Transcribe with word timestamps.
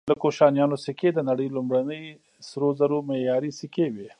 د 0.09 0.13
کوشانیانو 0.21 0.77
سکې 0.85 1.09
د 1.13 1.19
نړۍ 1.29 1.47
لومړني 1.55 2.03
سرو 2.47 2.69
زرو 2.79 2.97
معیاري 3.09 3.51
سکې 3.59 3.87
وې 3.93 4.09